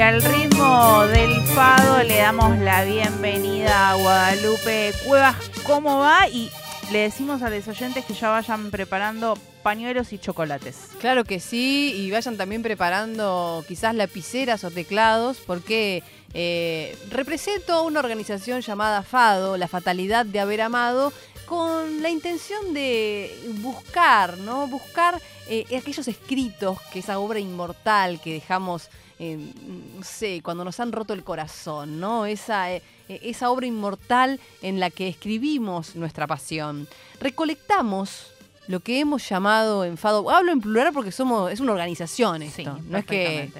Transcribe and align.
Al 0.00 0.22
ritmo 0.22 1.06
del 1.08 1.42
fado 1.42 2.02
le 2.02 2.16
damos 2.16 2.58
la 2.58 2.84
bienvenida 2.84 3.90
a 3.90 3.94
Guadalupe 3.96 4.94
Cuevas. 5.06 5.36
¿Cómo 5.64 5.98
va? 5.98 6.26
Y 6.26 6.50
le 6.90 7.00
decimos 7.00 7.42
a 7.42 7.50
los 7.50 7.68
oyentes 7.68 8.06
que 8.06 8.14
ya 8.14 8.30
vayan 8.30 8.70
preparando 8.70 9.36
pañuelos 9.62 10.14
y 10.14 10.18
chocolates. 10.18 10.88
Claro 11.00 11.24
que 11.24 11.38
sí, 11.38 11.92
y 11.94 12.10
vayan 12.10 12.38
también 12.38 12.62
preparando 12.62 13.62
quizás 13.68 13.94
lapiceras 13.94 14.64
o 14.64 14.70
teclados, 14.70 15.36
porque 15.46 16.02
eh, 16.32 16.96
represento 17.10 17.82
una 17.84 18.00
organización 18.00 18.62
llamada 18.62 19.02
FADO, 19.02 19.58
la 19.58 19.68
fatalidad 19.68 20.24
de 20.24 20.40
haber 20.40 20.62
amado, 20.62 21.12
con 21.44 22.00
la 22.00 22.08
intención 22.08 22.72
de 22.72 23.36
buscar, 23.60 24.38
¿no? 24.38 24.66
Buscar 24.66 25.20
eh, 25.50 25.76
aquellos 25.76 26.06
escritos, 26.08 26.78
que 26.92 27.00
esa 27.00 27.18
obra 27.18 27.40
inmortal 27.40 28.20
que 28.20 28.32
dejamos, 28.32 28.88
eh, 29.18 29.36
no 29.36 30.02
sé, 30.04 30.40
cuando 30.42 30.64
nos 30.64 30.78
han 30.80 30.92
roto 30.92 31.12
el 31.12 31.24
corazón, 31.24 31.98
¿no? 31.98 32.24
Esa, 32.24 32.72
eh, 32.72 32.82
esa 33.08 33.50
obra 33.50 33.66
inmortal 33.66 34.38
en 34.62 34.78
la 34.78 34.90
que 34.90 35.08
escribimos 35.08 35.96
nuestra 35.96 36.26
pasión. 36.26 36.88
Recolectamos 37.20 38.28
lo 38.68 38.78
que 38.78 39.00
hemos 39.00 39.28
llamado 39.28 39.84
enfado. 39.84 40.30
Hablo 40.30 40.52
en 40.52 40.60
plural 40.60 40.92
porque 40.92 41.10
somos, 41.10 41.50
es 41.50 41.58
una 41.58 41.72
organización 41.72 42.42
esto. 42.42 42.76
Sí, 42.76 42.82
no 42.88 42.98
es 42.98 43.04
que 43.04 43.50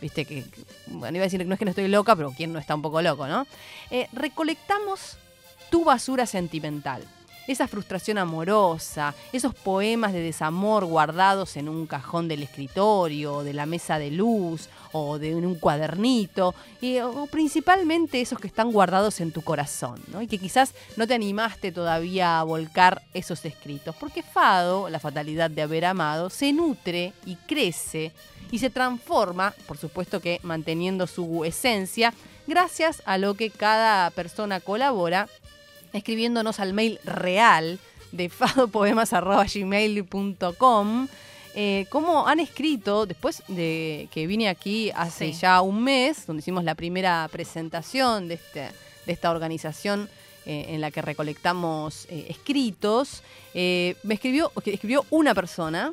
viste 0.00 0.24
que, 0.24 0.44
bueno, 0.88 1.16
iba 1.16 1.24
a 1.24 1.26
decir 1.26 1.40
que 1.40 1.46
no 1.46 1.54
es 1.54 1.58
que 1.58 1.64
no 1.64 1.70
estoy 1.70 1.88
loca, 1.88 2.14
pero 2.14 2.32
quién 2.36 2.52
no 2.52 2.58
está 2.58 2.74
un 2.74 2.82
poco 2.82 3.02
loco, 3.02 3.26
¿no? 3.26 3.46
Eh, 3.90 4.06
recolectamos 4.12 5.16
tu 5.70 5.84
basura 5.84 6.26
sentimental, 6.26 7.02
esa 7.48 7.66
frustración 7.66 8.18
amorosa, 8.18 9.14
esos 9.32 9.54
poemas 9.54 10.12
de 10.12 10.20
desamor 10.20 10.84
guardados 10.84 11.56
en 11.56 11.68
un 11.68 11.86
cajón 11.86 12.28
del 12.28 12.42
escritorio, 12.42 13.42
de 13.42 13.54
la 13.54 13.66
mesa 13.66 13.98
de 13.98 14.10
luz 14.10 14.68
o 14.92 15.18
de 15.18 15.34
un 15.34 15.54
cuadernito, 15.56 16.54
y, 16.80 16.98
o 16.98 17.26
principalmente 17.26 18.20
esos 18.20 18.38
que 18.38 18.46
están 18.46 18.70
guardados 18.70 19.20
en 19.20 19.32
tu 19.32 19.42
corazón, 19.42 20.00
¿no? 20.08 20.22
Y 20.22 20.26
que 20.26 20.38
quizás 20.38 20.74
no 20.96 21.06
te 21.06 21.14
animaste 21.14 21.72
todavía 21.72 22.38
a 22.38 22.44
volcar 22.44 23.02
esos 23.14 23.44
escritos, 23.44 23.96
porque 23.96 24.22
Fado, 24.22 24.88
la 24.88 25.00
fatalidad 25.00 25.50
de 25.50 25.62
haber 25.62 25.84
amado, 25.84 26.30
se 26.30 26.52
nutre 26.52 27.12
y 27.24 27.36
crece 27.36 28.12
y 28.50 28.58
se 28.58 28.70
transforma, 28.70 29.54
por 29.66 29.78
supuesto 29.78 30.20
que 30.20 30.40
manteniendo 30.42 31.06
su 31.06 31.44
esencia, 31.44 32.14
gracias 32.46 33.02
a 33.04 33.18
lo 33.18 33.34
que 33.34 33.50
cada 33.50 34.10
persona 34.10 34.60
colabora 34.60 35.28
escribiéndonos 35.92 36.60
al 36.60 36.72
mail 36.74 36.98
real 37.04 37.78
de 38.12 38.28
fadopoemas.gmail.com 39.68 41.08
eh, 41.54 41.86
como 41.88 42.28
han 42.28 42.40
escrito 42.40 43.06
después 43.06 43.42
de 43.48 44.08
que 44.12 44.26
vine 44.26 44.48
aquí 44.48 44.90
hace 44.94 45.32
Sí. 45.32 45.40
ya 45.40 45.60
un 45.60 45.82
mes, 45.82 46.26
donde 46.26 46.40
hicimos 46.40 46.62
la 46.62 46.74
primera 46.74 47.28
presentación 47.32 48.28
de, 48.28 48.34
este, 48.34 48.68
de 49.06 49.12
esta 49.12 49.30
organización 49.30 50.08
eh, 50.46 50.66
en 50.68 50.80
la 50.80 50.90
que 50.90 51.02
recolectamos 51.02 52.06
eh, 52.10 52.26
escritos, 52.28 53.22
eh, 53.54 53.96
me 54.02 54.14
escribió, 54.14 54.52
escribió 54.64 55.04
una 55.10 55.34
persona, 55.34 55.92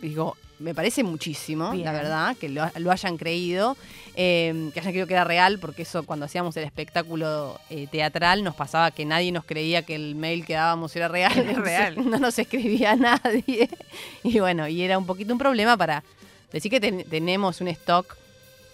digo, 0.00 0.36
me 0.60 0.74
parece 0.74 1.02
muchísimo, 1.02 1.72
Bien. 1.72 1.84
la 1.84 1.92
verdad, 1.92 2.36
que 2.36 2.48
lo, 2.48 2.62
lo 2.76 2.92
hayan 2.92 3.16
creído, 3.16 3.76
eh, 4.14 4.70
que 4.72 4.80
hayan 4.80 4.92
creído 4.92 5.06
que 5.06 5.14
era 5.14 5.24
real, 5.24 5.58
porque 5.58 5.82
eso 5.82 6.02
cuando 6.04 6.26
hacíamos 6.26 6.56
el 6.56 6.64
espectáculo 6.64 7.58
eh, 7.70 7.86
teatral 7.90 8.44
nos 8.44 8.54
pasaba 8.54 8.90
que 8.90 9.04
nadie 9.04 9.32
nos 9.32 9.44
creía 9.44 9.82
que 9.82 9.94
el 9.94 10.14
mail 10.14 10.44
que 10.44 10.52
dábamos 10.54 10.94
era 10.94 11.08
real. 11.08 11.32
Era 11.38 11.50
entonces 11.50 11.64
real. 11.64 11.94
No 12.10 12.18
nos 12.18 12.38
escribía 12.38 12.94
nadie. 12.96 13.68
Y 14.22 14.38
bueno, 14.38 14.68
y 14.68 14.82
era 14.82 14.98
un 14.98 15.06
poquito 15.06 15.32
un 15.32 15.38
problema 15.38 15.76
para 15.76 16.04
decir 16.52 16.70
que 16.70 16.80
ten- 16.80 17.04
tenemos 17.08 17.60
un 17.60 17.68
stock, 17.68 18.16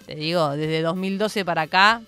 te 0.07 0.15
digo, 0.17 0.51
desde 0.57 0.83
2012 0.83 1.45
para 1.45 1.63
acá, 1.63 2.03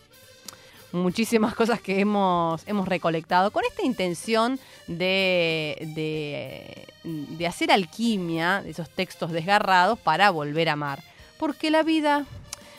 muchísimas 0.92 1.54
cosas 1.54 1.80
que 1.80 2.00
hemos, 2.00 2.62
hemos 2.66 2.88
recolectado 2.88 3.50
con 3.50 3.64
esta 3.64 3.84
intención 3.84 4.58
de, 4.86 5.76
de, 5.94 6.86
de 7.04 7.46
hacer 7.46 7.70
alquimia 7.70 8.62
de 8.62 8.70
esos 8.70 8.88
textos 8.90 9.32
desgarrados 9.32 9.98
para 9.98 10.30
volver 10.30 10.68
a 10.68 10.72
amar. 10.72 11.02
Porque 11.38 11.70
la 11.70 11.82
vida, 11.82 12.26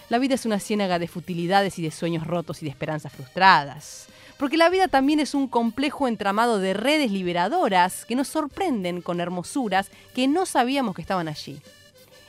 la 0.09 0.19
vida 0.19 0.35
es 0.35 0.45
una 0.45 0.59
ciénaga 0.59 1.00
de 1.00 1.07
futilidades 1.07 1.79
y 1.79 1.84
de 1.84 1.91
sueños 1.91 2.25
rotos 2.25 2.61
y 2.61 2.66
de 2.66 2.72
esperanzas 2.72 3.13
frustradas. 3.13 4.07
Porque 4.38 4.57
la 4.57 4.69
vida 4.69 4.88
también 4.88 5.19
es 5.19 5.34
un 5.34 5.47
complejo 5.47 6.07
entramado 6.07 6.59
de 6.59 6.73
redes 6.73 7.11
liberadoras 7.11 8.05
que 8.05 8.16
nos 8.16 8.29
sorprenden 8.29 9.01
con 9.01 9.19
hermosuras 9.19 9.91
que 10.16 10.28
no 10.28 10.45
sabíamos 10.45 10.95
que 10.95 11.01
estaban 11.01 11.28
allí, 11.28 11.61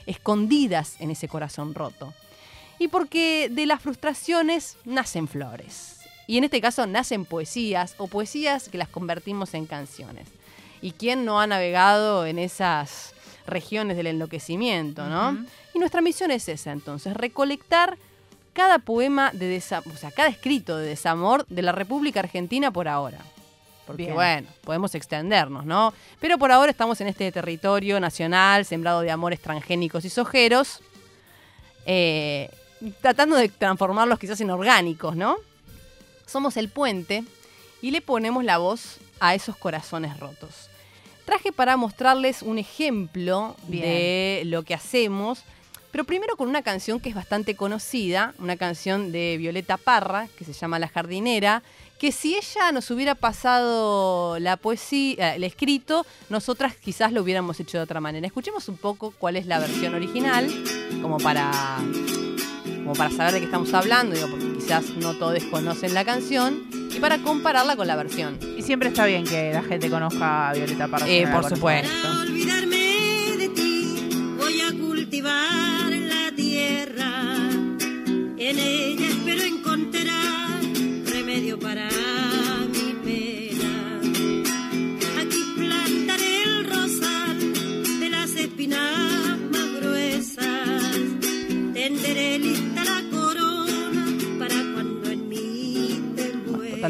escondidas 0.06 0.97
en 1.00 1.12
ese 1.12 1.28
corazón 1.28 1.72
roto 1.75 2.12
y 2.81 2.89
porque 2.89 3.51
de 3.53 3.67
las 3.67 3.83
frustraciones 3.83 4.79
nacen 4.87 5.29
flores. 5.29 6.01
Y 6.27 6.39
en 6.39 6.45
este 6.45 6.63
caso 6.63 6.87
nacen 6.87 7.27
poesías 7.27 7.95
o 7.99 8.09
poesías 8.09 8.71
que 8.71 8.79
las 8.79 8.89
convertimos 8.89 9.53
en 9.53 9.67
canciones. 9.67 10.27
¿Y 10.81 10.93
quién 10.93 11.27
no 11.27 11.43
ha 11.43 11.47
navegado 11.47 12.25
en 12.25 12.39
esas 12.39 13.13
regiones 13.47 13.99
del 13.99 14.07
enloquecimiento, 14.07 15.07
no? 15.09 15.45
Y 15.75 15.79
nuestra 15.79 16.01
misión 16.01 16.31
es 16.31 16.49
esa, 16.49 16.73
entonces, 16.73 17.15
recolectar 17.15 17.99
cada 18.55 18.79
poema 18.79 19.31
de 19.35 19.47
desamor, 19.47 19.93
o 19.93 19.99
sea, 19.99 20.11
cada 20.11 20.31
escrito 20.31 20.79
de 20.79 20.87
desamor 20.87 21.45
de 21.49 21.61
la 21.61 21.73
República 21.73 22.21
Argentina 22.21 22.71
por 22.71 22.89
ahora. 22.89 23.19
Porque 23.87 24.05
Bien. 24.05 24.15
bueno, 24.15 24.49
podemos 24.65 24.95
extendernos, 24.95 25.67
¿no? 25.67 25.93
Pero 26.19 26.39
por 26.39 26.51
ahora 26.51 26.71
estamos 26.71 26.99
en 27.03 27.09
este 27.09 27.31
territorio 27.31 28.01
nacional, 28.01 28.65
sembrado 28.65 29.03
de 29.03 29.11
amores 29.11 29.41
transgénicos 29.41 30.07
y 30.07 30.09
sojeros, 30.09 30.81
eh, 31.85 32.49
tratando 33.01 33.37
de 33.37 33.49
transformarlos 33.49 34.19
quizás 34.19 34.41
en 34.41 34.51
orgánicos, 34.51 35.17
¿no? 35.17 35.37
Somos 36.27 36.57
el 36.57 36.69
puente 36.69 37.25
y 37.83 37.91
le 37.91 38.01
ponemos 38.01 38.45
la 38.45 38.59
voz 38.59 38.99
a 39.21 39.35
esos 39.35 39.57
corazones 39.57 40.19
rotos. 40.19 40.69
Traje 41.25 41.53
para 41.53 41.77
mostrarles 41.77 42.43
un 42.43 42.59
ejemplo 42.59 43.57
Bien. 43.69 43.85
de 43.85 44.43
lo 44.47 44.63
que 44.63 44.75
hacemos, 44.75 45.45
pero 45.93 46.05
primero 46.05 46.37
con 46.37 46.49
una 46.49 46.63
canción 46.63 47.01
que 47.01 47.09
es 47.09 47.15
bastante 47.15 47.57
conocida, 47.57 48.35
una 48.39 48.57
canción 48.57 49.12
de 49.12 49.37
Violeta 49.39 49.77
Parra, 49.77 50.29
que 50.39 50.45
se 50.45 50.53
llama 50.53 50.79
La 50.79 50.89
jardinera, 50.89 51.62
que 51.99 52.12
si 52.12 52.35
ella 52.35 52.73
nos 52.73 52.91
hubiera 52.91 53.15
pasado 53.15 54.39
la 54.39 54.57
poesía, 54.57 55.35
el 55.35 55.45
escrito, 55.45 56.07
nosotras 56.31 56.75
quizás 56.75 57.12
lo 57.12 57.23
hubiéramos 57.23 57.61
hecho 57.61 57.77
de 57.77 57.85
otra 57.85 58.01
manera. 58.01 58.27
Escuchemos 58.27 58.69
un 58.69 58.79
poco 58.79 59.12
cuál 59.19 59.37
es 59.37 59.47
la 59.47 59.59
versión 59.59 59.95
original, 59.95 60.49
como 61.03 61.19
para, 61.19 61.51
como 62.91 62.99
para 62.99 63.15
saber 63.15 63.34
de 63.34 63.39
qué 63.39 63.45
estamos 63.45 63.73
hablando, 63.73 64.17
digo, 64.17 64.27
porque 64.28 64.53
quizás 64.53 64.97
no 64.97 65.15
todos 65.15 65.45
conocen 65.45 65.95
la 65.95 66.05
canción, 66.05 66.65
y 66.73 66.99
para 66.99 67.19
compararla 67.19 67.77
con 67.77 67.87
la 67.87 67.95
versión. 67.95 68.37
Y 68.59 68.62
siempre 68.62 68.89
está 68.89 69.06
bien 69.06 69.23
que 69.23 69.53
la 69.53 69.62
gente 69.62 69.89
conozca 69.89 70.49
a 70.49 70.53
Violeta 70.55 70.89
Parra. 70.89 71.06
Eh, 71.09 71.29
por 71.29 71.49
supuesto. 71.49 72.30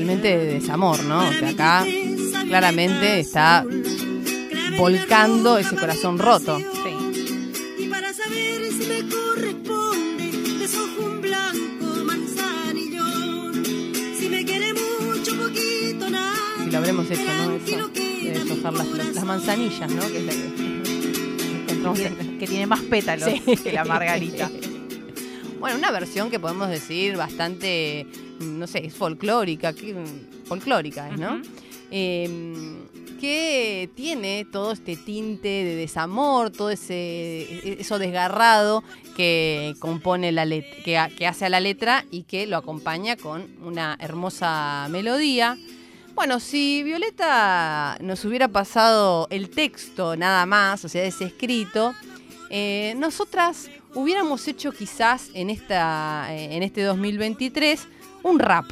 Totalmente 0.01 0.39
de 0.39 0.55
desamor, 0.55 1.05
¿no? 1.05 1.29
O 1.29 1.33
sea, 1.35 1.51
acá 1.51 1.85
claramente 2.49 3.21
está 3.21 3.67
volcando 4.79 5.59
ese 5.59 5.77
corazón 5.77 6.19
roto. 6.19 6.59
saber 6.59 6.73
si 8.73 8.87
me 8.89 9.07
corresponde, 9.09 10.31
desojo 10.59 11.05
un 11.05 11.21
blanco 11.21 12.05
manzanillón. 12.07 13.63
Si 14.19 14.29
me 14.31 14.43
quiere 14.47 14.73
mucho, 14.73 15.37
poquito, 15.37 16.09
nada. 16.09 16.35
Si 16.65 16.71
lo 16.71 16.79
habremos 16.79 17.11
hecho, 17.11 17.21
¿no? 17.23 17.57
Eso, 17.57 17.89
de 17.89 18.31
deshojar 18.39 18.73
las, 18.73 18.87
las 19.15 19.25
manzanillas, 19.25 19.91
¿no? 19.93 20.01
Que 20.11 20.17
es 20.19 20.25
la 20.25 20.33
que 20.33 20.47
encontramos 21.61 21.99
en- 22.01 22.17
Que, 22.17 22.39
que 22.39 22.47
tiene 22.47 22.67
más 22.67 22.81
pétalos 22.81 23.29
Sí. 23.29 23.43
que 23.59 23.71
la 23.73 23.85
margarita. 23.85 24.51
Bueno, 25.61 25.77
una 25.77 25.91
versión 25.91 26.31
que 26.31 26.41
podemos 26.41 26.71
decir 26.71 27.19
bastante, 27.19 28.07
no 28.41 28.67
sé, 28.67 28.87
es 28.87 28.95
folclórica, 28.95 29.73
que- 29.73 29.95
folclórica 30.47 31.09
es, 31.11 31.19
¿no? 31.19 31.41
Eh, 31.91 32.77
que 33.21 33.91
tiene 33.95 34.47
todo 34.51 34.73
este 34.73 34.97
tinte 34.97 35.49
de 35.49 35.75
desamor, 35.75 36.51
todo 36.51 36.71
ese 36.71 37.79
eso 37.81 37.99
desgarrado 37.99 38.83
que 39.17 39.75
compone 39.79 40.33
la 40.33 40.47
let- 40.47 40.83
que, 40.85 40.97
ha- 40.97 41.09
que 41.11 41.27
hace 41.27 41.45
a 41.45 41.49
la 41.51 41.61
letra 41.61 42.05
y 42.11 42.23
que 42.23 42.47
lo 42.47 42.57
acompaña 42.57 43.17
con 43.17 43.47
una 43.63 43.97
hermosa 44.01 44.87
melodía. 44.91 45.59
Bueno, 46.15 46.41
si 46.41 46.83
Violeta 46.83 47.99
nos 48.01 48.25
hubiera 48.25 48.49
pasado 48.49 49.27
el 49.31 49.51
texto 49.51 50.17
nada 50.17 50.47
más, 50.47 50.85
o 50.85 50.89
sea, 50.89 51.05
ese 51.05 51.25
escrito, 51.25 51.95
eh, 52.49 52.95
nosotras 52.97 53.71
hubiéramos 53.95 54.49
hecho 54.49 54.73
quizás 54.73 55.29
en, 55.35 55.51
esta, 55.51 56.29
eh, 56.31 56.57
en 56.57 56.63
este 56.63 56.83
2023 56.83 57.87
un 58.23 58.39
rap. 58.39 58.67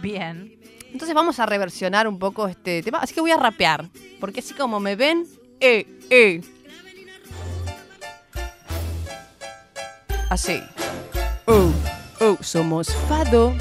Bien. 0.00 0.58
Entonces 0.92 1.14
vamos 1.14 1.38
a 1.38 1.46
reversionar 1.46 2.08
un 2.08 2.18
poco 2.18 2.48
este 2.48 2.82
tema. 2.82 2.98
Así 2.98 3.14
que 3.14 3.20
voy 3.20 3.30
a 3.30 3.36
rapear. 3.36 3.88
Porque 4.20 4.40
así 4.40 4.54
como 4.54 4.80
me 4.80 4.96
ven, 4.96 5.26
eh, 5.60 5.86
eh. 6.10 6.40
Así. 10.30 10.60
Oh, 11.46 11.70
oh, 12.20 12.36
somos 12.40 12.94
Fado. 13.08 13.54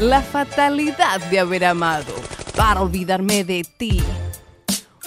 La 0.00 0.22
fatalidad 0.22 1.20
de 1.30 1.38
haber 1.40 1.64
amado 1.64 2.14
para 2.56 2.80
olvidarme 2.80 3.44
de 3.44 3.64
ti. 3.64 4.02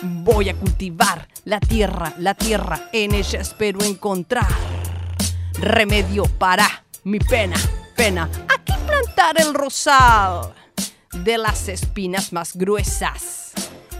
Voy 0.01 0.49
a 0.49 0.55
cultivar 0.55 1.27
la 1.45 1.59
tierra, 1.59 2.13
la 2.17 2.33
tierra, 2.33 2.89
en 2.91 3.13
ella 3.13 3.41
espero 3.41 3.83
encontrar 3.83 4.47
remedio 5.59 6.23
para 6.25 6.85
mi 7.03 7.19
pena, 7.19 7.55
pena. 7.95 8.29
El 9.15 9.53
rosal 9.53 10.53
de 11.11 11.37
las 11.37 11.67
espinas 11.67 12.33
más 12.33 12.55
gruesas. 12.55 13.51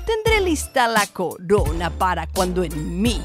Tendré 0.06 0.42
lista 0.42 0.88
la 0.88 1.08
corona 1.08 1.90
para 1.90 2.28
cuando 2.28 2.64
en 2.64 3.02
mí 3.02 3.22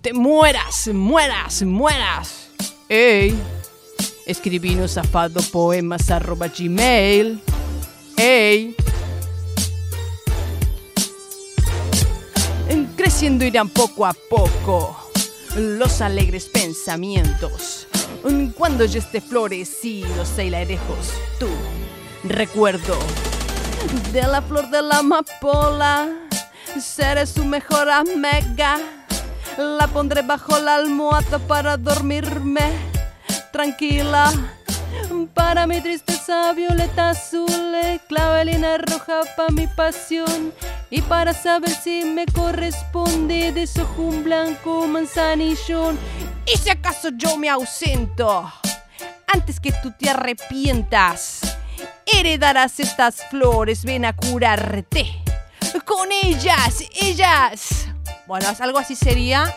te 0.00 0.12
mueras, 0.12 0.88
mueras, 0.92 1.62
mueras. 1.62 2.48
Ey, 2.88 3.38
escribinos 4.26 4.94
zafado 4.94 5.40
poemas 5.52 6.10
arroba 6.10 6.48
gmail. 6.48 7.40
Ey. 8.16 8.74
Creciendo 12.96 13.44
irán 13.44 13.68
poco 13.68 14.06
a 14.06 14.14
poco 14.28 14.96
los 15.56 16.00
alegres 16.00 16.46
pensamientos. 16.46 17.87
Cuando 18.56 18.84
ya 18.84 18.98
esté 18.98 19.20
florecido, 19.20 20.24
se 20.24 20.50
lejos 20.50 21.12
tú. 21.38 21.48
Recuerdo 22.24 22.98
de 24.12 24.22
la 24.22 24.42
flor 24.42 24.68
de 24.70 24.82
la 24.82 24.98
amapola, 24.98 26.08
seré 26.80 27.26
su 27.26 27.44
mejor 27.44 27.88
amiga. 27.88 28.78
La 29.56 29.86
pondré 29.86 30.22
bajo 30.22 30.58
la 30.58 30.76
almohada 30.76 31.38
para 31.38 31.76
dormirme 31.76 32.72
tranquila. 33.52 34.32
Para 35.34 35.66
mi 35.66 35.80
tristeza 35.80 36.52
violeta 36.52 37.10
azul, 37.10 37.46
clavelina 38.08 38.78
roja 38.78 39.20
para 39.36 39.50
mi 39.50 39.66
pasión. 39.68 40.52
Y 40.90 41.02
para 41.02 41.34
saber 41.34 41.70
si 41.70 42.04
me 42.04 42.24
corresponde, 42.26 43.52
de 43.52 43.68
un 43.98 44.24
blanco 44.24 44.86
manzanillón. 44.86 45.98
Y 46.46 46.56
si 46.56 46.70
acaso 46.70 47.10
yo 47.14 47.36
me 47.36 47.50
ausento, 47.50 48.50
antes 49.26 49.60
que 49.60 49.72
tú 49.72 49.92
te 49.98 50.08
arrepientas, 50.08 51.40
heredarás 52.06 52.80
estas 52.80 53.24
flores, 53.30 53.84
ven 53.84 54.06
a 54.06 54.14
curarte. 54.14 55.06
Con 55.84 56.08
ellas, 56.10 56.82
ellas. 57.00 57.88
Bueno, 58.26 58.46
algo 58.60 58.78
así 58.78 58.96
sería 58.96 59.54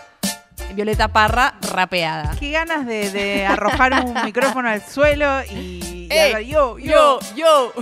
Violeta 0.73 1.09
Parra 1.09 1.55
rapeada. 1.61 2.35
Qué 2.39 2.51
ganas 2.51 2.85
de, 2.85 3.45
arrojar 3.45 4.05
un 4.05 4.13
micrófono 4.25 4.69
al 4.69 4.81
suelo 4.81 5.43
y, 5.43 5.90
yo, 6.41 6.77
yo, 6.77 7.19
yo. 7.35 7.73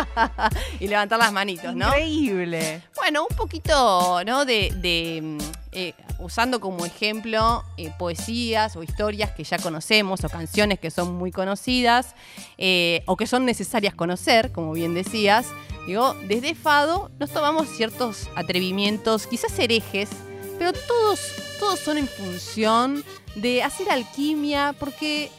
y 0.80 0.88
levantar 0.88 1.18
las 1.18 1.32
manitos, 1.32 1.74
¿no? 1.74 1.88
Increíble. 1.88 2.82
Bueno, 2.96 3.26
un 3.28 3.36
poquito, 3.36 4.22
¿no? 4.24 4.44
De, 4.44 5.20
mm, 5.22 5.38
eh, 5.72 5.94
usando 6.18 6.60
como 6.60 6.84
ejemplo 6.84 7.64
eh, 7.76 7.90
poesías 7.98 8.76
o 8.76 8.82
historias 8.82 9.32
que 9.32 9.44
ya 9.44 9.58
conocemos 9.58 10.22
o 10.24 10.28
canciones 10.28 10.78
que 10.78 10.90
son 10.90 11.14
muy 11.14 11.32
conocidas 11.32 12.14
eh, 12.58 13.02
o 13.06 13.16
que 13.16 13.26
son 13.26 13.44
necesarias 13.44 13.94
conocer, 13.94 14.52
como 14.52 14.72
bien 14.72 14.94
decías. 14.94 15.46
Digo, 15.86 16.14
desde 16.28 16.54
Fado 16.54 17.10
nos 17.18 17.30
tomamos 17.30 17.68
ciertos 17.68 18.28
atrevimientos, 18.36 19.26
quizás 19.26 19.58
herejes, 19.58 20.10
pero 20.58 20.72
todos, 20.72 21.20
todos 21.58 21.80
son 21.80 21.98
en 21.98 22.06
función 22.06 23.04
de 23.34 23.62
hacer 23.62 23.90
alquimia, 23.90 24.74
porque 24.78 25.30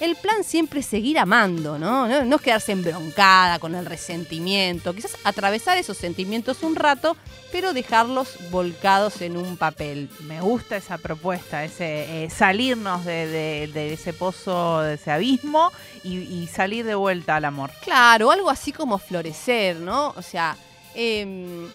el 0.00 0.16
plan 0.16 0.44
siempre 0.44 0.80
es 0.80 0.86
seguir 0.86 1.18
amando, 1.18 1.78
¿no? 1.78 2.08
¿no? 2.08 2.24
No, 2.24 2.36
es 2.36 2.42
quedarse 2.42 2.72
embroncada 2.72 3.58
con 3.58 3.74
el 3.74 3.84
resentimiento, 3.84 4.94
quizás 4.94 5.16
atravesar 5.24 5.76
esos 5.78 5.96
sentimientos 5.96 6.62
un 6.62 6.74
rato, 6.74 7.16
pero 7.52 7.72
dejarlos 7.72 8.36
volcados 8.50 9.20
en 9.20 9.36
un 9.36 9.56
papel. 9.56 10.08
Me 10.20 10.40
gusta 10.40 10.76
esa 10.76 10.98
propuesta, 10.98 11.64
ese 11.64 12.24
eh, 12.24 12.30
salirnos 12.30 13.04
de, 13.04 13.92
ese 13.92 14.12
pozo, 14.12 14.80
de 14.80 14.94
ese 14.94 15.10
abismo 15.10 15.70
y, 16.02 16.48
salir 16.50 16.84
de 16.84 16.94
vuelta 16.94 17.36
al 17.36 17.44
amor. 17.44 17.70
Claro, 17.82 18.30
algo 18.30 18.50
así 18.50 18.72
como 18.72 18.98
florecer, 18.98 19.76
¿no? 19.76 20.14
O 20.16 20.22
sea, 20.22 20.56
eh, 20.94 21.68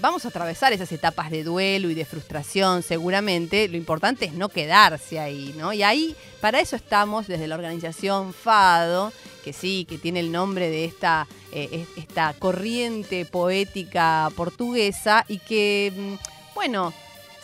vamos 0.00 0.24
a 0.24 0.28
atravesar 0.28 0.72
esas 0.72 0.90
etapas 0.92 1.30
de 1.30 1.44
duelo 1.44 1.90
y 1.90 1.94
de 1.94 2.04
frustración 2.04 2.82
seguramente, 2.82 3.68
lo 3.68 3.76
importante 3.76 4.26
es 4.26 4.32
no 4.32 4.48
quedarse 4.48 5.18
ahí, 5.18 5.54
¿no? 5.56 5.72
Y 5.72 5.82
ahí, 5.82 6.14
para 6.40 6.60
eso 6.60 6.76
estamos 6.76 7.26
desde 7.26 7.48
la 7.48 7.54
organización 7.54 8.32
FADO, 8.32 9.12
que 9.44 9.52
sí, 9.52 9.86
que 9.88 9.98
tiene 9.98 10.20
el 10.20 10.32
nombre 10.32 10.68
de 10.70 10.84
esta, 10.84 11.26
eh, 11.52 11.86
esta 11.96 12.34
corriente 12.34 13.24
poética 13.24 14.30
portuguesa 14.36 15.24
y 15.28 15.38
que, 15.38 15.92
mm, 15.96 16.54
bueno, 16.54 16.92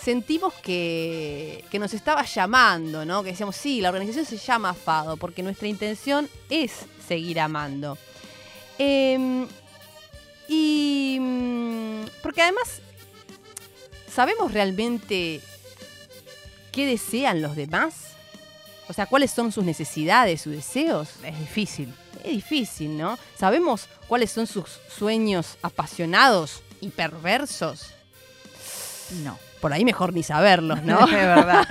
sentimos 0.01 0.53
que, 0.55 1.65
que, 1.71 1.79
nos 1.79 1.95
estaba 1.95 2.25
llamando, 2.25 3.05
¿no? 3.05 3.23
Que 3.23 3.31
decíamos, 3.31 3.57
sí, 3.57 3.81
la 3.81 3.91
organización 3.91 4.27
se 4.27 4.37
llama 4.37 4.75
FADO, 4.75 5.17
porque 5.17 5.43
nuestra 5.43 5.69
intención 5.69 6.29
es 6.51 6.73
seguir 7.07 7.39
amando. 7.41 7.97
Eh, 8.79 9.47
y 10.49 11.19
mm, 11.21 12.05
porque 12.23 12.43
además, 12.43 12.81
¿sabemos 14.11 14.53
realmente 14.53 15.41
qué 16.71 16.87
desean 16.87 17.43
los 17.43 17.57
demás? 17.57 18.13
O 18.89 18.93
sea, 18.93 19.07
¿cuáles 19.07 19.31
son 19.31 19.53
sus 19.53 19.65
necesidades, 19.65 20.43
sus 20.43 20.53
deseos? 20.53 21.11
Es 21.25 21.39
difícil. 21.39 21.95
Es 22.23 22.33
difícil, 22.33 22.97
¿no? 22.97 23.19
¿Sabemos 23.39 23.89
cuáles 24.07 24.31
son 24.31 24.47
sus 24.47 24.81
sueños 24.95 25.57
apasionados 25.63 26.63
y 26.81 26.91
perversos? 26.91 27.95
No. 29.23 29.39
Por 29.61 29.73
ahí 29.73 29.85
mejor 29.85 30.13
ni 30.13 30.23
saberlos, 30.23 30.83
¿no? 30.83 31.05
es 31.07 31.13
verdad. 31.13 31.67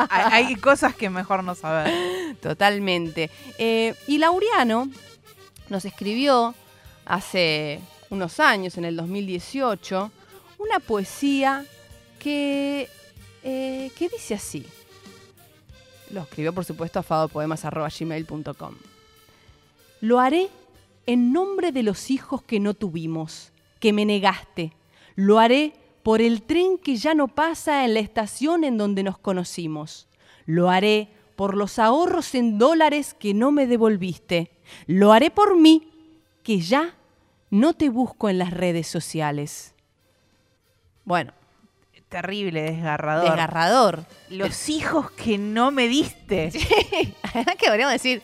hay, 0.10 0.56
cosas 0.56 0.94
que 0.94 1.10
mejor 1.10 1.44
no 1.44 1.54
saber. 1.54 2.36
Totalmente. 2.40 3.30
Eh, 3.58 3.94
y 4.06 4.18
Laureano 4.18 4.88
nos 5.68 5.84
escribió 5.84 6.54
hace 7.04 7.80
unos 8.10 8.40
años, 8.40 8.76
en 8.78 8.84
el 8.84 8.96
2018, 8.96 10.10
una 10.58 10.80
poesía 10.80 11.64
que, 12.18 12.88
eh, 13.42 13.90
que 13.96 14.08
dice 14.08 14.34
así. 14.34 14.64
Lo 16.10 16.22
escribió, 16.22 16.52
por 16.52 16.64
supuesto, 16.64 16.98
a 16.98 17.02
fadopoemas.gmail.com. 17.02 18.74
Lo 20.00 20.20
haré 20.20 20.48
en 21.06 21.32
nombre 21.32 21.72
de 21.72 21.82
los 21.82 22.10
hijos 22.10 22.42
que 22.42 22.60
no 22.60 22.74
tuvimos, 22.74 23.52
que 23.80 23.92
me 23.92 24.04
negaste. 24.04 24.72
Lo 25.16 25.38
haré 25.38 25.74
por 26.02 26.20
el 26.20 26.42
tren 26.42 26.78
que 26.78 26.96
ya 26.96 27.14
no 27.14 27.28
pasa 27.28 27.84
en 27.84 27.94
la 27.94 28.00
estación 28.00 28.64
en 28.64 28.78
donde 28.78 29.02
nos 29.02 29.18
conocimos. 29.18 30.06
Lo 30.46 30.70
haré 30.70 31.08
por 31.36 31.56
los 31.56 31.78
ahorros 31.78 32.34
en 32.34 32.58
dólares 32.58 33.14
que 33.14 33.34
no 33.34 33.52
me 33.52 33.66
devolviste. 33.66 34.50
Lo 34.86 35.12
haré 35.12 35.30
por 35.30 35.56
mí, 35.56 35.88
que 36.42 36.60
ya 36.60 36.94
no 37.50 37.74
te 37.74 37.88
busco 37.88 38.28
en 38.28 38.38
las 38.38 38.50
redes 38.50 38.86
sociales. 38.86 39.74
Bueno. 41.04 41.32
Terrible, 42.08 42.62
desgarrador. 42.62 43.24
Desgarrador. 43.28 44.04
Los 44.30 44.70
hijos 44.70 45.10
que 45.10 45.36
no 45.36 45.70
me 45.70 45.88
diste. 45.88 46.50
Sí, 46.58 47.14
además 47.22 47.56
que 47.56 47.66
podríamos 47.66 47.92
decir, 47.92 48.22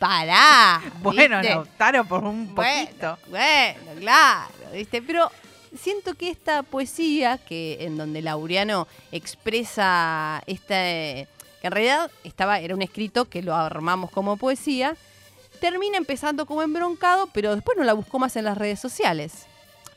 pará. 0.00 0.82
Bueno, 1.00 1.40
no 1.40 1.60
optaron 1.60 2.08
por 2.08 2.24
un 2.24 2.54
poquito. 2.54 3.18
Bueno, 3.28 4.00
claro, 4.00 4.50
¿viste? 4.72 5.00
Pero 5.00 5.30
siento 5.78 6.14
que 6.14 6.30
esta 6.30 6.64
poesía, 6.64 7.38
que 7.38 7.78
en 7.80 7.96
donde 7.96 8.22
Laureano 8.22 8.88
expresa 9.12 10.42
esta. 10.46 10.74
que 10.74 11.26
en 11.62 11.70
realidad 11.70 12.10
estaba, 12.24 12.58
era 12.58 12.74
un 12.74 12.82
escrito 12.82 13.26
que 13.26 13.42
lo 13.42 13.54
armamos 13.54 14.10
como 14.10 14.36
poesía, 14.36 14.96
termina 15.60 15.96
empezando 15.96 16.46
como 16.46 16.62
embroncado, 16.62 17.28
pero 17.32 17.54
después 17.54 17.76
no 17.76 17.84
la 17.84 17.92
buscó 17.92 18.18
más 18.18 18.36
en 18.36 18.44
las 18.44 18.58
redes 18.58 18.80
sociales. 18.80 19.46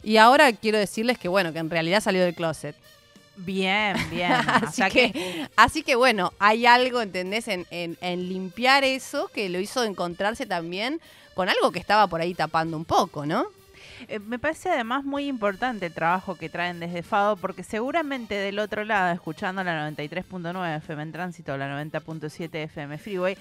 Y 0.04 0.18
ahora 0.18 0.52
quiero 0.52 0.78
decirles 0.78 1.18
que, 1.18 1.30
bueno, 1.30 1.54
que 1.54 1.60
en 1.60 1.70
realidad 1.70 2.02
salió 2.02 2.24
del 2.24 2.36
closet. 2.36 2.76
Bien, 3.38 3.96
bien. 4.12 4.32
así, 4.48 4.84
que, 4.92 5.48
así 5.56 5.84
que, 5.84 5.96
bueno, 5.96 6.34
hay 6.40 6.66
algo, 6.66 7.02
¿entendés? 7.02 7.48
En, 7.48 7.66
en, 7.72 8.30
limpiar 8.30 8.84
eso 8.84 9.30
que 9.34 9.50
lo 9.50 9.60
hizo 9.60 9.84
encontrarse 9.84 10.46
también 10.46 11.02
con 11.34 11.50
algo 11.50 11.72
que 11.72 11.80
estaba 11.80 12.08
por 12.08 12.22
ahí 12.22 12.36
tapando 12.36 12.78
un 12.78 12.86
poco, 12.86 13.26
¿no? 13.26 13.46
Eh, 14.08 14.20
me 14.20 14.38
parece 14.38 14.70
además 14.70 15.04
muy 15.06 15.28
importante 15.28 15.86
el 15.86 15.94
trabajo 15.94 16.36
que 16.36 16.50
traen 16.50 16.80
desde 16.80 17.02
Fado, 17.02 17.38
porque 17.38 17.64
seguramente 17.64 18.36
del 18.36 18.60
otro 18.60 18.84
lado, 18.84 19.14
escuchando 19.14 19.64
la 19.64 19.90
93.9 19.90 20.78
FM 20.78 21.04
en 21.04 21.12
tránsito, 21.12 21.58
la 21.58 21.84
90.7 21.84 22.50
FM 22.66 22.98
Freeway, 22.98 23.38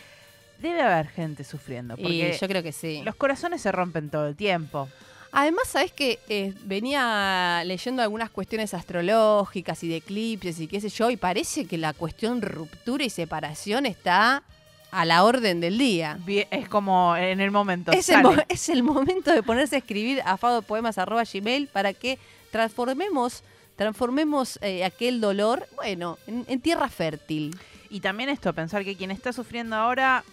debe 0.63 0.81
haber 0.83 1.09
gente 1.09 1.45
sufriendo. 1.45 1.97
Porque 1.97 2.35
Y 2.35 2.39
yo 2.41 2.49
creo 2.49 2.63
que 2.63 2.73
sí. 2.73 3.03
los 3.05 3.15
corazones 3.17 3.61
se 3.61 3.71
rompen 3.73 4.09
todo 4.11 4.27
el 4.29 4.37
tiempo. 4.37 4.89
Además, 5.35 5.65
¿sabes 5.69 5.93
que 5.93 6.19
venía 6.65 7.63
leyendo 7.65 8.03
algunas 8.03 8.29
cuestiones 8.31 8.75
astrológicas 8.75 9.83
y 9.83 9.89
de 9.89 9.97
eclipses 9.97 10.61
y 10.61 10.69
qué 10.69 10.81
sé 10.81 10.91
yo, 10.91 11.11
y 11.11 11.17
parece 11.17 11.65
que 11.67 11.79
la 11.79 11.93
cuestión 11.95 12.43
ruptura 12.43 13.03
y 13.05 13.11
separación 13.11 13.87
está 13.87 14.43
a 14.91 15.05
la 15.07 15.25
orden 15.25 15.61
del 15.61 15.79
día. 15.79 16.19
Bien, 16.27 16.47
Es 16.51 16.69
como 16.69 17.17
en 17.17 17.41
el 17.41 17.51
momento. 17.51 17.93
Es 17.93 18.11
el, 18.11 18.17
sale. 18.17 18.29
mo- 18.37 18.43
es 18.49 18.69
el 18.69 18.83
momento 18.83 19.33
de 19.33 19.43
ponerse 19.43 19.77
a 19.77 19.79
escribir 19.79 20.21
a 20.27 20.37
fadopoemas.gmail 20.37 21.69
para 21.69 21.95
que 21.95 22.19
transformemos, 22.51 23.43
transformemos 23.77 24.59
eh, 24.61 24.85
aquel 24.85 25.23
dolor, 25.23 25.67
bueno, 25.77 26.19
en, 26.27 26.45
en 26.47 26.61
tierra 26.61 26.89
fértil. 26.91 27.57
Y 27.89 28.01
también 28.01 28.29
esto, 28.29 28.53
pensar 28.53 28.85
que 28.85 28.97
quien 28.97 29.11
está 29.11 29.33
sufriendo 29.33 29.77
ahora 29.77 30.25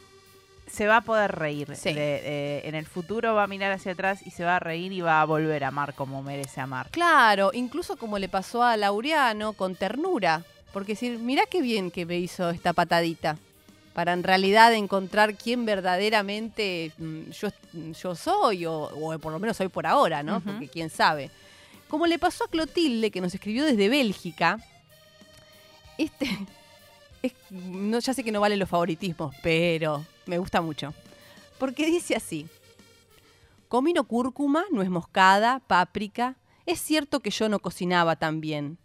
se 0.71 0.87
va 0.87 0.97
a 0.97 1.01
poder 1.01 1.31
reír. 1.33 1.75
Sí. 1.75 1.93
De- 1.93 1.99
de- 2.21 2.61
en 2.65 2.75
el 2.75 2.85
futuro 2.85 3.33
va 3.35 3.43
a 3.43 3.47
mirar 3.47 3.71
hacia 3.71 3.91
atrás 3.93 4.21
y 4.25 4.31
se 4.31 4.43
va 4.43 4.57
a 4.57 4.59
reír 4.59 4.91
y 4.91 5.01
va 5.01 5.21
a 5.21 5.25
volver 5.25 5.63
a 5.63 5.69
amar 5.69 5.93
como 5.93 6.21
merece 6.23 6.61
amar. 6.61 6.89
Claro, 6.91 7.51
incluso 7.53 7.97
como 7.97 8.17
le 8.19 8.29
pasó 8.29 8.63
a 8.63 8.77
Laureano, 8.77 9.53
con 9.53 9.75
ternura. 9.75 10.43
Porque 10.71 10.93
decir, 10.93 11.17
mirá 11.19 11.43
qué 11.49 11.61
bien 11.61 11.89
que 11.91 12.05
me 12.05 12.17
hizo 12.19 12.49
esta 12.51 12.73
patadita. 12.73 13.37
Para 13.93 14.13
en 14.13 14.23
realidad 14.23 14.71
encontrar 14.73 15.35
quién 15.35 15.65
verdaderamente 15.65 16.91
mm, 16.99 17.31
yo, 17.31 17.49
yo 18.01 18.15
soy, 18.15 18.65
o, 18.65 18.73
o 18.83 19.17
por 19.19 19.31
lo 19.33 19.39
menos 19.39 19.57
soy 19.57 19.67
por 19.67 19.87
ahora, 19.87 20.21
¿no? 20.23 20.39
Porque 20.41 20.67
quién 20.67 20.89
sabe. 20.89 21.31
Como 21.89 22.05
le 22.05 22.19
pasó 22.19 22.43
a 22.45 22.47
Clotilde, 22.49 23.09
que 23.09 23.19
nos 23.19 23.33
escribió 23.33 23.65
desde 23.65 23.89
Bélgica. 23.89 24.59
Este. 25.97 26.29
es- 27.23 27.33
no, 27.49 27.99
ya 27.99 28.13
sé 28.13 28.23
que 28.23 28.31
no 28.31 28.39
valen 28.41 28.59
los 28.59 28.69
favoritismos, 28.69 29.35
pero 29.41 30.05
me 30.29 30.37
gusta 30.37 30.61
mucho. 30.61 30.93
Porque 31.57 31.85
dice 31.85 32.15
así. 32.15 32.47
Comino 33.67 34.05
cúrcuma, 34.05 34.63
nuez 34.71 34.89
moscada, 34.89 35.59
páprica. 35.59 36.37
Es 36.65 36.79
cierto 36.79 37.19
que 37.19 37.31
yo 37.31 37.49
no 37.49 37.59
cocinaba 37.59 38.15
tan 38.15 38.39
bien. 38.39 38.77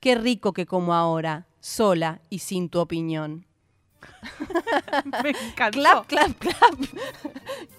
Qué 0.00 0.14
rico 0.14 0.52
que 0.52 0.66
como 0.66 0.94
ahora, 0.94 1.46
sola 1.60 2.20
y 2.30 2.40
sin 2.40 2.68
tu 2.68 2.80
opinión. 2.80 3.46
Me 5.22 5.30
encantó. 5.30 5.78
Clap, 5.78 6.06
clap, 6.06 6.38
clap. 6.38 6.74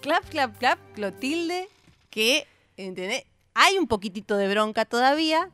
clap, 0.00 0.28
clap, 0.28 0.58
clap, 0.58 0.78
Clotilde, 0.94 1.68
que, 2.10 2.46
¿entendés? 2.76 3.24
Hay 3.54 3.78
un 3.78 3.86
poquitito 3.86 4.36
de 4.36 4.48
bronca 4.48 4.84
todavía, 4.84 5.50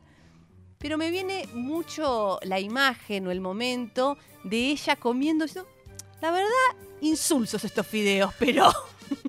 pero 0.77 0.97
me 0.97 1.09
viene 1.09 1.47
mucho 1.53 2.39
la 2.43 2.59
imagen 2.59 3.27
o 3.27 3.31
el 3.31 3.41
momento 3.41 4.17
de 4.43 4.71
ella 4.71 4.95
comiendo. 4.95 5.45
y 5.45 5.47
diciendo, 5.47 5.69
La 6.21 6.31
verdad, 6.31 6.49
insulsos 7.01 7.63
estos 7.63 7.85
fideos, 7.85 8.33
pero 8.39 8.71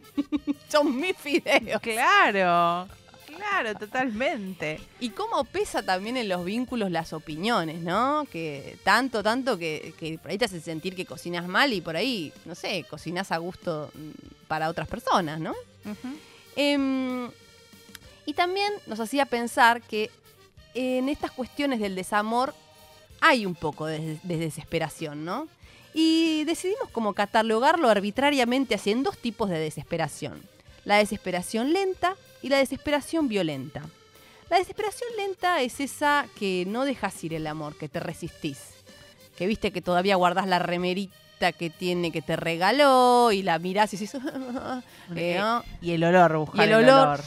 son 0.69 0.99
mis 0.99 1.17
fideos. 1.17 1.81
Claro, 1.83 2.89
claro, 3.27 3.75
totalmente. 3.79 4.81
Y 5.01 5.11
cómo 5.11 5.45
pesa 5.45 5.83
también 5.83 6.17
en 6.17 6.29
los 6.29 6.45
vínculos 6.45 6.91
las 6.91 7.13
opiniones, 7.13 7.81
¿no? 7.81 8.27
Que 8.31 8.79
tanto, 8.85 9.23
tanto 9.23 9.59
que, 9.59 9.95
que 9.99 10.19
por 10.19 10.31
ahí 10.31 10.39
te 10.39 10.47
hace 10.47 10.61
sentir 10.61 10.97
que 10.97 11.07
cocinas 11.07 11.47
mal 11.47 11.73
y 11.73 11.81
por 11.81 11.97
ahí, 11.97 12.33
no 12.47 12.55
sé, 12.55 12.85
cocinas 12.89 13.33
a 13.33 13.39
gusto 13.39 13.91
mm, 13.95 14.47
para 14.47 14.69
otras 14.69 14.89
personas, 14.89 15.41
¿no? 15.41 15.55
Em, 16.57 17.31
y 18.27 18.35
también 18.35 18.73
nos 18.87 19.01
hacía 19.01 19.27
pensar 19.27 19.81
que 19.83 20.11
en 20.75 21.09
estas 21.09 21.31
cuestiones 21.31 21.81
del 21.81 21.95
desamor 21.95 22.55
hay 23.21 23.47
un 23.47 23.55
poco 23.55 23.87
de, 23.87 24.19
de 24.23 24.37
desesperación, 24.37 25.25
¿no? 25.25 25.49
Y 25.95 26.45
decidimos 26.45 26.89
como 26.91 27.15
catalogarlo 27.15 27.89
arbitrariamente 27.89 28.75
así 28.75 28.91
en 28.91 29.03
dos 29.03 29.19
tipos 29.19 29.49
de 29.51 29.59
desesperación. 29.59 30.43
La 30.85 30.97
desesperación 30.97 31.73
lenta 31.73 32.15
y 32.43 32.49
la 32.49 32.59
desesperación 32.59 33.29
violenta. 33.29 33.83
La 34.51 34.59
desesperación 34.59 35.11
lenta 35.17 35.61
es 35.61 35.81
esa 35.81 36.27
que 36.39 36.65
no 36.67 36.85
dejas 36.85 37.23
ir 37.25 37.35
el 37.35 37.47
amor, 37.47 37.77
que 37.77 37.89
te 37.89 38.01
resistís. 38.01 38.59
Que 39.37 39.47
viste 39.47 39.71
que 39.73 39.83
todavía 39.83 40.17
guardás 40.17 40.47
la 40.47 40.59
remerita 40.59 41.53
que 41.53 41.71
tiene 41.71 42.11
que 42.11 42.23
te 42.23 42.37
regaló 42.37 43.31
y 43.33 43.43
la 43.43 43.59
mirás 43.59 43.93
y 43.95 43.97
dices, 43.99 44.21
eh. 45.17 45.41
Y 45.81 45.93
el 45.93 46.05
olor, 46.05 46.37
buscar 46.39 46.61
Y 46.61 46.73
el 46.73 46.79
el, 46.79 46.85
olor. 46.85 47.09
olor. 47.09 47.21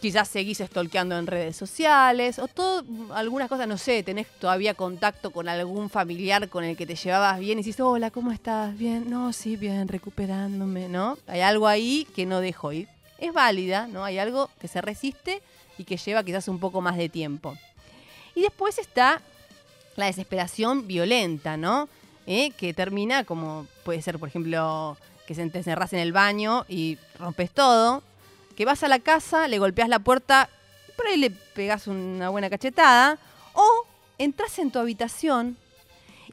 Quizás 0.00 0.28
seguís 0.28 0.58
stalkeando 0.58 1.18
en 1.18 1.26
redes 1.26 1.56
sociales 1.56 2.38
o 2.38 2.48
todo, 2.48 2.84
algunas 3.14 3.48
cosas, 3.48 3.68
no 3.68 3.76
sé, 3.78 4.02
tenés 4.02 4.26
todavía 4.38 4.74
contacto 4.74 5.30
con 5.30 5.48
algún 5.48 5.90
familiar 5.90 6.48
con 6.48 6.64
el 6.64 6.76
que 6.76 6.86
te 6.86 6.96
llevabas 6.96 7.38
bien 7.38 7.58
y 7.58 7.62
dices, 7.62 7.80
hola, 7.80 8.10
¿cómo 8.10 8.32
estás? 8.32 8.76
Bien, 8.76 9.08
no, 9.10 9.32
sí, 9.32 9.56
bien, 9.56 9.88
recuperándome, 9.88 10.88
¿no? 10.88 11.18
Hay 11.26 11.40
algo 11.40 11.68
ahí 11.68 12.06
que 12.16 12.26
no 12.26 12.40
dejo 12.40 12.72
ir. 12.72 12.88
Es 13.18 13.32
válida, 13.32 13.86
¿no? 13.86 14.04
Hay 14.04 14.18
algo 14.18 14.50
que 14.58 14.68
se 14.68 14.80
resiste 14.80 15.42
y 15.76 15.84
que 15.84 15.98
lleva 15.98 16.24
quizás 16.24 16.48
un 16.48 16.58
poco 16.58 16.80
más 16.80 16.96
de 16.96 17.08
tiempo. 17.08 17.56
Y 18.34 18.42
después 18.42 18.78
está 18.78 19.20
la 19.96 20.06
desesperación 20.06 20.86
violenta, 20.86 21.56
¿no? 21.56 21.88
¿Eh? 22.26 22.50
Que 22.52 22.72
termina 22.72 23.24
como 23.24 23.66
puede 23.84 24.00
ser, 24.00 24.18
por 24.18 24.28
ejemplo, 24.28 24.96
que 25.26 25.34
te 25.34 25.58
encerrás 25.58 25.92
en 25.92 26.00
el 26.00 26.12
baño 26.12 26.64
y 26.68 26.98
rompes 27.18 27.50
todo, 27.50 28.02
que 28.60 28.66
vas 28.66 28.82
a 28.82 28.88
la 28.88 28.98
casa, 28.98 29.48
le 29.48 29.58
golpeas 29.58 29.88
la 29.88 30.00
puerta, 30.00 30.50
por 30.94 31.06
ahí 31.06 31.16
le 31.16 31.30
pegas 31.30 31.86
una 31.86 32.28
buena 32.28 32.50
cachetada, 32.50 33.18
o 33.54 33.86
entras 34.18 34.58
en 34.58 34.70
tu 34.70 34.78
habitación 34.78 35.56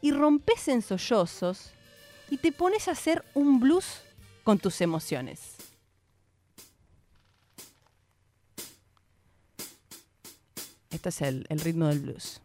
y 0.02 0.12
rompes 0.12 0.68
en 0.68 0.82
sollozos 0.82 1.72
y 2.30 2.36
te 2.36 2.52
pones 2.52 2.90
a 2.90 2.92
hacer 2.92 3.24
un 3.34 3.62
blues 3.62 4.02
con 4.44 4.60
tus 4.60 4.82
emociones. 4.82 5.56
Este 10.90 11.08
es 11.08 11.22
el, 11.22 11.46
el 11.48 11.62
ritmo 11.62 11.88
del 11.88 12.02
blues. 12.02 12.42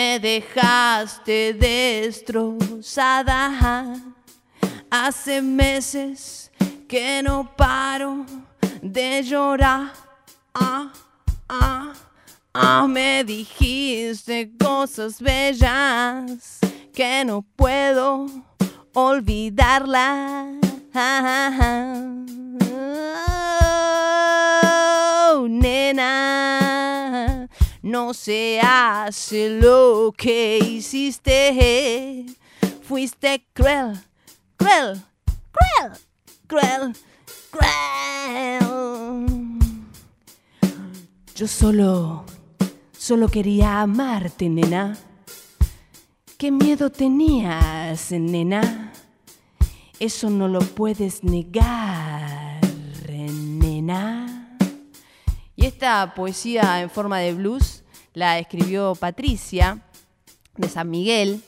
Me 0.00 0.18
dejaste 0.18 1.52
destrozada. 1.52 3.36
Hace 4.90 5.42
meses 5.42 6.50
que 6.88 7.22
no 7.22 7.44
paro 7.54 8.24
de 8.82 9.22
llorar. 9.22 9.92
Ah, 10.54 10.90
ah, 11.48 11.92
ah, 12.54 12.86
me 12.88 13.22
dijiste 13.24 14.50
cosas 14.58 15.20
bellas 15.20 16.58
que 16.94 17.22
no 17.24 17.42
puedo 17.56 18.26
olvidarlas. 18.94 20.56
Oh, 25.32 25.46
no 27.82 28.14
se 28.14 28.60
hace 28.62 29.60
lo 29.60 30.12
que 30.16 30.58
hiciste. 30.58 32.26
Fuiste 32.82 33.46
cruel, 33.52 34.00
cruel, 34.56 35.02
cruel, 35.52 35.92
cruel, 36.46 36.92
cruel. 37.50 38.60
Yo 41.34 41.46
solo, 41.46 42.24
solo 42.92 43.28
quería 43.28 43.80
amarte, 43.80 44.48
nena. 44.48 44.98
¿Qué 46.36 46.50
miedo 46.50 46.90
tenías, 46.90 48.10
nena? 48.12 48.92
Eso 49.98 50.30
no 50.30 50.48
lo 50.48 50.60
puedes 50.60 51.22
negar, 51.22 52.60
nena. 53.06 54.19
Esta 55.80 56.12
poesía 56.14 56.82
en 56.82 56.90
forma 56.90 57.20
de 57.20 57.32
blues 57.32 57.84
la 58.12 58.38
escribió 58.38 58.94
Patricia 58.94 59.78
de 60.54 60.68
San 60.68 60.90
Miguel, 60.90 61.42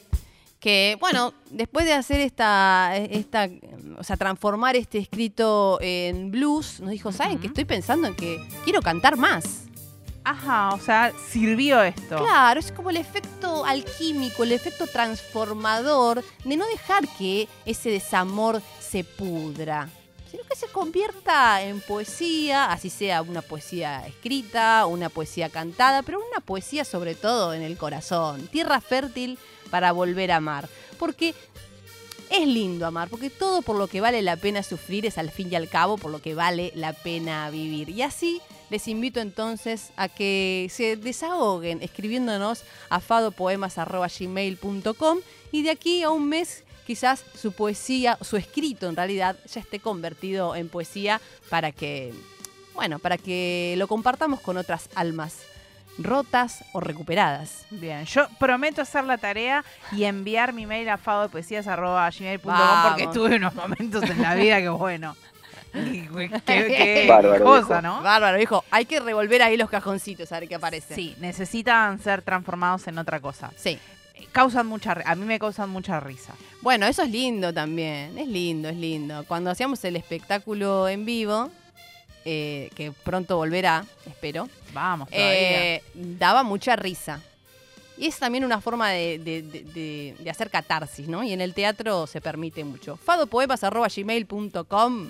que, 0.58 0.96
bueno, 1.00 1.34
después 1.50 1.84
de 1.84 1.92
hacer 1.92 2.18
esta, 2.20 2.96
esta, 2.96 3.50
o 3.98 4.02
sea, 4.02 4.16
transformar 4.16 4.74
este 4.74 4.96
escrito 4.96 5.76
en 5.82 6.30
blues, 6.30 6.80
nos 6.80 6.92
dijo, 6.92 7.12
¿saben 7.12 7.40
que 7.40 7.48
estoy 7.48 7.66
pensando 7.66 8.08
en 8.08 8.16
que 8.16 8.42
quiero 8.64 8.80
cantar 8.80 9.18
más? 9.18 9.64
Ajá, 10.24 10.72
o 10.72 10.80
sea, 10.80 11.12
sirvió 11.30 11.82
esto. 11.82 12.16
Claro, 12.16 12.58
es 12.58 12.72
como 12.72 12.88
el 12.88 12.96
efecto 12.96 13.66
alquímico, 13.66 14.44
el 14.44 14.52
efecto 14.52 14.86
transformador 14.86 16.24
de 16.42 16.56
no 16.56 16.66
dejar 16.68 17.06
que 17.18 17.50
ese 17.66 17.90
desamor 17.90 18.62
se 18.80 19.04
pudra. 19.04 19.90
Sino 20.32 20.42
que 20.44 20.56
se 20.56 20.66
convierta 20.68 21.62
en 21.62 21.80
poesía, 21.80 22.72
así 22.72 22.88
sea 22.88 23.20
una 23.20 23.42
poesía 23.42 24.06
escrita, 24.06 24.86
una 24.86 25.10
poesía 25.10 25.50
cantada, 25.50 26.02
pero 26.02 26.18
una 26.18 26.40
poesía 26.40 26.86
sobre 26.86 27.14
todo 27.14 27.52
en 27.52 27.60
el 27.60 27.76
corazón. 27.76 28.48
Tierra 28.48 28.80
fértil 28.80 29.38
para 29.70 29.92
volver 29.92 30.32
a 30.32 30.36
amar. 30.36 30.70
Porque 30.98 31.34
es 32.30 32.46
lindo 32.46 32.86
amar, 32.86 33.10
porque 33.10 33.28
todo 33.28 33.60
por 33.60 33.76
lo 33.76 33.88
que 33.88 34.00
vale 34.00 34.22
la 34.22 34.36
pena 34.36 34.62
sufrir 34.62 35.04
es 35.04 35.18
al 35.18 35.30
fin 35.30 35.52
y 35.52 35.54
al 35.54 35.68
cabo 35.68 35.98
por 35.98 36.10
lo 36.10 36.22
que 36.22 36.34
vale 36.34 36.72
la 36.74 36.94
pena 36.94 37.50
vivir. 37.50 37.90
Y 37.90 38.00
así 38.00 38.40
les 38.70 38.88
invito 38.88 39.20
entonces 39.20 39.90
a 39.96 40.08
que 40.08 40.68
se 40.70 40.96
desahoguen 40.96 41.82
escribiéndonos 41.82 42.64
a 42.88 43.00
fadopoemas.gmail.com 43.00 45.18
y 45.50 45.62
de 45.62 45.70
aquí 45.70 46.02
a 46.02 46.08
un 46.08 46.30
mes 46.30 46.64
quizás 46.92 47.24
su 47.34 47.52
poesía, 47.52 48.18
su 48.20 48.36
escrito 48.36 48.86
en 48.86 48.96
realidad, 48.96 49.34
ya 49.50 49.60
esté 49.60 49.80
convertido 49.80 50.54
en 50.54 50.68
poesía 50.68 51.22
para 51.48 51.72
que, 51.72 52.12
bueno, 52.74 52.98
para 52.98 53.16
que 53.16 53.74
lo 53.78 53.88
compartamos 53.88 54.40
con 54.40 54.58
otras 54.58 54.90
almas 54.94 55.38
rotas 55.96 56.64
o 56.74 56.80
recuperadas. 56.80 57.64
Bien, 57.70 58.04
yo 58.04 58.28
prometo 58.38 58.82
hacer 58.82 59.04
la 59.04 59.16
tarea 59.16 59.64
y 59.92 60.04
enviar 60.04 60.52
mi 60.52 60.66
mail 60.66 60.86
a 60.90 60.98
fadopoesías.gmail.com 60.98 62.54
porque 62.88 63.06
tuve 63.08 63.36
unos 63.36 63.54
momentos 63.54 64.02
en 64.10 64.20
la 64.20 64.34
vida 64.34 64.60
que 64.60 64.68
bueno. 64.68 65.16
Qué, 65.72 66.08
qué- 66.44 67.06
Bárbaro, 67.08 67.42
cosa. 67.42 67.80
¿no? 67.80 68.02
Bárbaro, 68.02 68.36
dijo, 68.36 68.64
hay 68.70 68.84
que 68.84 69.00
revolver 69.00 69.42
ahí 69.42 69.56
los 69.56 69.70
cajoncitos 69.70 70.30
a 70.30 70.40
ver 70.40 70.46
qué 70.48 70.56
aparece. 70.56 70.94
Sí, 70.94 71.16
necesitan 71.20 71.98
ser 72.00 72.20
transformados 72.20 72.86
en 72.86 72.98
otra 72.98 73.18
cosa. 73.20 73.50
Sí. 73.56 73.78
Causan 74.30 74.66
mucha, 74.66 74.96
a 75.04 75.14
mí 75.14 75.24
me 75.26 75.38
causan 75.38 75.68
mucha 75.70 76.00
risa. 76.00 76.34
Bueno, 76.60 76.86
eso 76.86 77.02
es 77.02 77.10
lindo 77.10 77.52
también, 77.52 78.16
es 78.18 78.28
lindo, 78.28 78.68
es 78.68 78.76
lindo. 78.76 79.24
Cuando 79.26 79.50
hacíamos 79.50 79.82
el 79.84 79.96
espectáculo 79.96 80.88
en 80.88 81.04
vivo, 81.04 81.50
eh, 82.24 82.70
que 82.76 82.92
pronto 82.92 83.36
volverá, 83.36 83.84
espero, 84.06 84.48
Vamos, 84.72 85.08
todavía. 85.10 85.74
eh, 85.76 85.82
daba 85.94 86.42
mucha 86.44 86.76
risa. 86.76 87.20
Y 87.98 88.06
es 88.06 88.18
también 88.18 88.44
una 88.44 88.60
forma 88.60 88.90
de, 88.90 89.18
de- 89.18 89.42
de- 89.42 89.64
de- 89.64 90.16
de 90.18 90.30
hacer 90.30 90.50
catarsis, 90.50 91.08
¿no? 91.08 91.22
Y 91.22 91.32
en 91.32 91.40
el 91.40 91.52
teatro 91.52 92.06
se 92.06 92.20
permite 92.20 92.64
mucho. 92.64 92.96
fadopoemas.gmail.com 92.96 95.08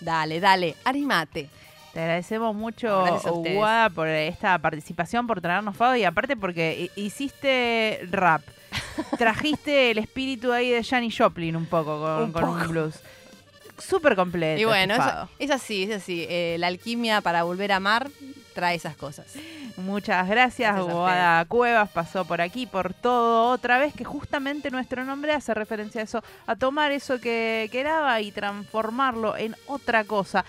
Dale, 0.00 0.40
dale, 0.40 0.76
animate. 0.84 1.50
Te 1.92 2.00
agradecemos 2.00 2.54
mucho. 2.54 3.04
Guada, 3.54 3.90
por 3.90 4.06
esta 4.08 4.56
participación, 4.58 5.26
por 5.26 5.40
traernos 5.40 5.76
Fado 5.76 5.96
y 5.96 6.04
aparte 6.04 6.36
porque 6.36 6.88
hi- 6.96 7.00
hiciste 7.06 8.00
rap. 8.10 8.42
Trajiste 9.18 9.90
el 9.90 9.98
espíritu 9.98 10.52
ahí 10.52 10.70
de 10.70 10.84
Janis 10.84 11.16
Joplin 11.18 11.56
un 11.56 11.66
poco 11.66 12.00
con 12.32 12.44
Un 12.44 12.68
blues. 12.68 13.00
Súper 13.78 14.14
completo. 14.14 14.60
Y 14.60 14.64
bueno, 14.66 14.94
es 15.38 15.50
así, 15.50 15.84
es 15.84 16.02
así. 16.02 16.26
Eh, 16.28 16.56
la 16.58 16.66
alquimia 16.66 17.22
para 17.22 17.42
volver 17.44 17.72
a 17.72 17.76
amar 17.76 18.10
trae 18.54 18.76
esas 18.76 18.94
cosas. 18.96 19.26
Muchas 19.76 20.28
gracias, 20.28 20.74
Gracias 20.74 20.88
a 20.94 20.98
Guada 20.98 21.44
Cuevas 21.46 21.88
pasó 21.88 22.26
por 22.26 22.40
aquí, 22.42 22.66
por 22.66 22.92
todo 22.92 23.48
otra 23.50 23.78
vez, 23.78 23.94
que 23.94 24.04
justamente 24.04 24.70
nuestro 24.70 25.04
nombre 25.04 25.32
hace 25.32 25.54
referencia 25.54 26.02
a 26.02 26.04
eso, 26.04 26.22
a 26.46 26.56
tomar 26.56 26.90
eso 26.92 27.20
que, 27.20 27.68
que 27.72 27.82
daba 27.82 28.20
y 28.20 28.32
transformarlo 28.32 29.36
en 29.36 29.56
otra 29.66 30.04
cosa. 30.04 30.44